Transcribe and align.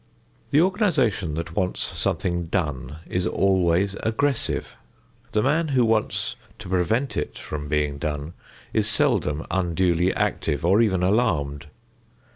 The 0.49 0.61
organization 0.61 1.35
that 1.35 1.55
wants 1.55 1.79
something 1.95 2.47
done 2.47 2.97
is 3.05 3.27
always 3.27 3.95
aggressive. 4.01 4.75
The 5.31 5.43
man 5.43 5.67
who 5.67 5.85
wants 5.85 6.35
to 6.57 6.69
prevent 6.69 7.15
it 7.15 7.37
from 7.37 7.67
being 7.67 7.99
done 7.99 8.33
is 8.73 8.87
seldom 8.89 9.45
unduly 9.51 10.11
active 10.11 10.65
or 10.65 10.81
even 10.81 11.03
alarmed. 11.03 11.67